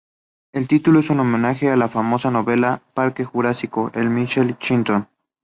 El 0.51 0.67
título 0.67 1.01
es 1.01 1.11
un 1.11 1.19
homenaje 1.19 1.69
a 1.69 1.75
la 1.75 1.87
famosa 1.87 2.31
novela 2.31 2.81
"Parque 2.95 3.23
Jurásico" 3.23 3.91
de 3.91 4.03
Michael 4.05 4.55
Crichton. 4.57 5.07